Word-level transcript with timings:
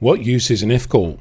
What 0.00 0.24
use 0.24 0.50
is 0.50 0.64
an 0.64 0.72
F-call? 0.72 1.20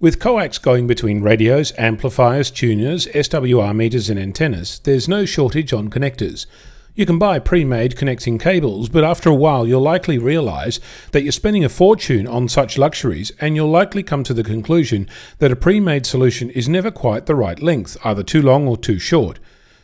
With 0.00 0.18
coax 0.18 0.56
going 0.56 0.86
between 0.86 1.20
radios, 1.20 1.74
amplifiers, 1.76 2.50
tuners, 2.50 3.06
SWR 3.08 3.76
meters 3.76 4.08
and 4.08 4.18
antennas, 4.18 4.78
there's 4.78 5.08
no 5.08 5.26
shortage 5.26 5.74
on 5.74 5.90
connectors. 5.90 6.46
You 6.94 7.04
can 7.04 7.18
buy 7.18 7.38
pre-made 7.38 7.98
connecting 7.98 8.38
cables, 8.38 8.88
but 8.88 9.04
after 9.04 9.28
a 9.28 9.34
while 9.34 9.66
you'll 9.66 9.82
likely 9.82 10.16
realize 10.16 10.80
that 11.12 11.22
you're 11.22 11.32
spending 11.32 11.66
a 11.66 11.68
fortune 11.68 12.26
on 12.26 12.48
such 12.48 12.78
luxuries 12.78 13.30
and 13.42 13.54
you'll 13.54 13.68
likely 13.68 14.02
come 14.02 14.24
to 14.24 14.32
the 14.32 14.42
conclusion 14.42 15.06
that 15.38 15.52
a 15.52 15.56
pre-made 15.56 16.06
solution 16.06 16.48
is 16.50 16.66
never 16.66 16.90
quite 16.90 17.26
the 17.26 17.34
right 17.34 17.62
length, 17.62 17.98
either 18.04 18.22
too 18.22 18.40
long 18.40 18.66
or 18.66 18.78
too 18.78 18.98
short. 18.98 19.38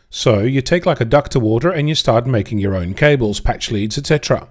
So 0.09 0.39
you 0.39 0.61
take 0.61 0.87
like 0.87 0.99
a 0.99 1.05
duck 1.05 1.29
to 1.29 1.39
water 1.39 1.69
and 1.69 1.87
you 1.87 1.93
start 1.93 2.25
making 2.25 2.57
your 2.57 2.75
own 2.75 2.95
cables, 2.95 3.39
patch 3.39 3.69
leads, 3.69 3.99
etc. 3.99 4.47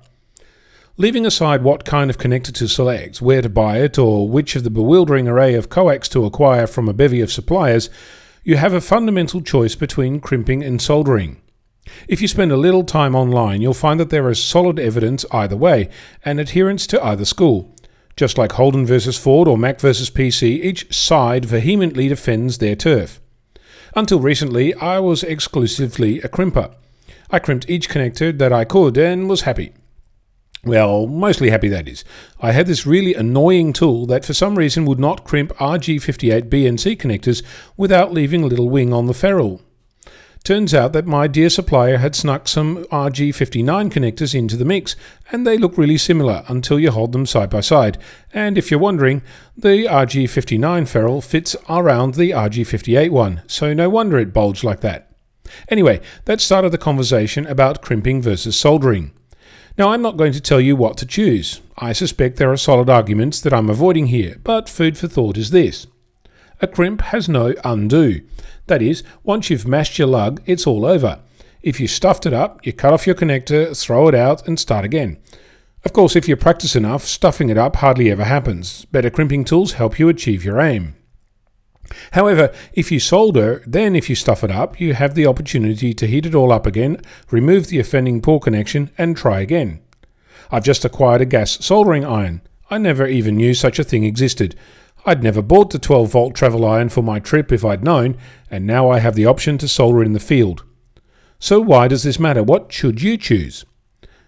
Leaving 0.96 1.26
aside 1.26 1.64
what 1.64 1.84
kind 1.84 2.08
of 2.08 2.18
connector 2.18 2.54
to 2.54 2.68
select, 2.68 3.20
where 3.20 3.42
to 3.42 3.48
buy 3.48 3.78
it, 3.78 3.98
or 3.98 4.28
which 4.28 4.54
of 4.54 4.62
the 4.62 4.70
bewildering 4.70 5.26
array 5.26 5.54
of 5.54 5.68
coax 5.68 6.08
to 6.08 6.24
acquire 6.24 6.68
from 6.68 6.88
a 6.88 6.92
bevy 6.92 7.20
of 7.20 7.32
suppliers, 7.32 7.90
you 8.44 8.56
have 8.56 8.72
a 8.72 8.80
fundamental 8.80 9.40
choice 9.40 9.74
between 9.74 10.20
crimping 10.20 10.62
and 10.62 10.80
soldering. 10.80 11.40
If 12.06 12.22
you 12.22 12.28
spend 12.28 12.52
a 12.52 12.56
little 12.56 12.84
time 12.84 13.16
online, 13.16 13.60
you'll 13.60 13.74
find 13.74 13.98
that 13.98 14.10
there 14.10 14.30
is 14.30 14.40
solid 14.40 14.78
evidence 14.78 15.24
either 15.32 15.56
way 15.56 15.88
and 16.24 16.38
adherence 16.38 16.86
to 16.88 17.04
either 17.04 17.24
school. 17.24 17.74
Just 18.14 18.38
like 18.38 18.52
Holden 18.52 18.86
versus 18.86 19.18
Ford 19.18 19.48
or 19.48 19.58
Mac 19.58 19.80
versus 19.80 20.10
PC, 20.10 20.62
each 20.62 20.94
side 20.94 21.44
vehemently 21.44 22.06
defends 22.06 22.58
their 22.58 22.76
turf. 22.76 23.20
Until 23.96 24.20
recently, 24.20 24.72
I 24.74 25.00
was 25.00 25.24
exclusively 25.24 26.20
a 26.20 26.28
crimper. 26.28 26.72
I 27.32 27.40
crimped 27.40 27.68
each 27.68 27.88
connector 27.88 28.36
that 28.38 28.52
I 28.52 28.64
could 28.64 28.96
and 28.96 29.28
was 29.28 29.40
happy. 29.40 29.72
Well, 30.66 31.06
mostly 31.06 31.50
happy 31.50 31.68
that 31.68 31.88
is. 31.88 32.04
I 32.40 32.52
had 32.52 32.66
this 32.66 32.86
really 32.86 33.14
annoying 33.14 33.72
tool 33.72 34.06
that 34.06 34.24
for 34.24 34.32
some 34.32 34.56
reason 34.56 34.86
would 34.86 34.98
not 34.98 35.24
crimp 35.24 35.52
RG58 35.56 36.48
BNC 36.48 36.96
connectors 36.96 37.42
without 37.76 38.12
leaving 38.12 38.42
a 38.42 38.46
little 38.46 38.70
wing 38.70 38.92
on 38.92 39.06
the 39.06 39.14
ferrule. 39.14 39.60
Turns 40.42 40.74
out 40.74 40.92
that 40.92 41.06
my 41.06 41.26
dear 41.26 41.48
supplier 41.48 41.96
had 41.96 42.14
snuck 42.14 42.48
some 42.48 42.84
RG59 42.84 43.90
connectors 43.90 44.34
into 44.34 44.58
the 44.58 44.66
mix, 44.66 44.94
and 45.32 45.46
they 45.46 45.56
look 45.56 45.78
really 45.78 45.96
similar 45.96 46.44
until 46.48 46.78
you 46.78 46.90
hold 46.90 47.12
them 47.12 47.24
side 47.24 47.48
by 47.48 47.60
side. 47.60 47.96
And 48.30 48.58
if 48.58 48.70
you're 48.70 48.78
wondering, 48.78 49.22
the 49.56 49.86
RG59 49.86 50.86
ferrule 50.86 51.22
fits 51.22 51.56
around 51.66 52.14
the 52.14 52.32
RG58 52.32 53.10
one, 53.10 53.40
so 53.46 53.72
no 53.72 53.88
wonder 53.88 54.18
it 54.18 54.34
bulged 54.34 54.64
like 54.64 54.80
that. 54.80 55.10
Anyway, 55.68 56.02
that 56.26 56.42
started 56.42 56.72
the 56.72 56.78
conversation 56.78 57.46
about 57.46 57.80
crimping 57.80 58.20
versus 58.20 58.54
soldering. 58.54 59.12
Now, 59.76 59.88
I'm 59.88 60.02
not 60.02 60.16
going 60.16 60.32
to 60.32 60.40
tell 60.40 60.60
you 60.60 60.76
what 60.76 60.96
to 60.98 61.06
choose. 61.06 61.60
I 61.76 61.92
suspect 61.92 62.36
there 62.36 62.52
are 62.52 62.56
solid 62.56 62.88
arguments 62.88 63.40
that 63.40 63.52
I'm 63.52 63.68
avoiding 63.68 64.06
here, 64.06 64.36
but 64.44 64.68
food 64.68 64.96
for 64.96 65.08
thought 65.08 65.36
is 65.36 65.50
this. 65.50 65.88
A 66.60 66.68
crimp 66.68 67.00
has 67.00 67.28
no 67.28 67.54
undo. 67.64 68.20
That 68.68 68.82
is, 68.82 69.02
once 69.24 69.50
you've 69.50 69.66
mashed 69.66 69.98
your 69.98 70.06
lug, 70.06 70.40
it's 70.46 70.64
all 70.64 70.86
over. 70.86 71.18
If 71.60 71.80
you 71.80 71.88
stuffed 71.88 72.24
it 72.24 72.32
up, 72.32 72.64
you 72.64 72.72
cut 72.72 72.92
off 72.92 73.04
your 73.04 73.16
connector, 73.16 73.76
throw 73.76 74.06
it 74.06 74.14
out, 74.14 74.46
and 74.46 74.60
start 74.60 74.84
again. 74.84 75.18
Of 75.84 75.92
course, 75.92 76.14
if 76.14 76.28
you 76.28 76.36
practice 76.36 76.76
enough, 76.76 77.02
stuffing 77.02 77.48
it 77.48 77.58
up 77.58 77.76
hardly 77.76 78.12
ever 78.12 78.24
happens. 78.24 78.84
Better 78.86 79.10
crimping 79.10 79.44
tools 79.44 79.72
help 79.72 79.98
you 79.98 80.08
achieve 80.08 80.44
your 80.44 80.60
aim. 80.60 80.94
However, 82.12 82.52
if 82.72 82.90
you 82.90 83.00
solder, 83.00 83.62
then 83.66 83.94
if 83.94 84.08
you 84.08 84.16
stuff 84.16 84.42
it 84.42 84.50
up, 84.50 84.80
you 84.80 84.94
have 84.94 85.14
the 85.14 85.26
opportunity 85.26 85.92
to 85.94 86.06
heat 86.06 86.26
it 86.26 86.34
all 86.34 86.52
up 86.52 86.66
again, 86.66 87.00
remove 87.30 87.68
the 87.68 87.78
offending 87.78 88.20
poor 88.20 88.40
connection, 88.40 88.90
and 88.96 89.16
try 89.16 89.40
again. 89.40 89.80
I've 90.50 90.64
just 90.64 90.84
acquired 90.84 91.20
a 91.20 91.26
gas 91.26 91.64
soldering 91.64 92.04
iron. 92.04 92.42
I 92.70 92.78
never 92.78 93.06
even 93.06 93.36
knew 93.36 93.54
such 93.54 93.78
a 93.78 93.84
thing 93.84 94.04
existed. 94.04 94.56
I'd 95.06 95.22
never 95.22 95.42
bought 95.42 95.70
the 95.70 95.78
12 95.78 96.10
volt 96.10 96.34
travel 96.34 96.64
iron 96.64 96.88
for 96.88 97.02
my 97.02 97.18
trip 97.18 97.52
if 97.52 97.64
I'd 97.64 97.84
known, 97.84 98.16
and 98.50 98.66
now 98.66 98.90
I 98.90 99.00
have 99.00 99.14
the 99.14 99.26
option 99.26 99.58
to 99.58 99.68
solder 99.68 100.02
in 100.02 100.12
the 100.12 100.20
field. 100.20 100.64
So 101.38 101.60
why 101.60 101.88
does 101.88 102.04
this 102.04 102.18
matter? 102.18 102.42
What 102.42 102.72
should 102.72 103.02
you 103.02 103.18
choose? 103.18 103.66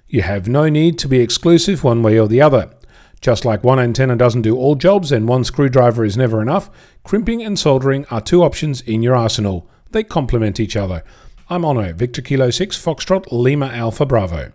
You 0.06 0.22
have 0.22 0.48
no 0.48 0.68
need 0.68 0.98
to 0.98 1.08
be 1.08 1.20
exclusive 1.20 1.82
one 1.82 2.02
way 2.02 2.18
or 2.18 2.28
the 2.28 2.42
other. 2.42 2.70
Just 3.20 3.44
like 3.44 3.64
one 3.64 3.80
antenna 3.80 4.16
doesn't 4.16 4.42
do 4.42 4.56
all 4.56 4.74
jobs 4.74 5.10
and 5.10 5.26
one 5.26 5.44
screwdriver 5.44 6.04
is 6.04 6.16
never 6.16 6.42
enough, 6.42 6.70
crimping 7.02 7.42
and 7.42 7.58
soldering 7.58 8.06
are 8.10 8.20
two 8.20 8.42
options 8.42 8.80
in 8.82 9.02
your 9.02 9.16
arsenal. 9.16 9.68
They 9.90 10.04
complement 10.04 10.60
each 10.60 10.76
other. 10.76 11.02
I'm 11.48 11.62
Onno, 11.62 11.94
Victor 11.94 12.22
Kilo 12.22 12.50
6, 12.50 12.76
Foxtrot, 12.82 13.26
Lima 13.30 13.66
Alpha 13.66 14.04
Bravo. 14.04 14.52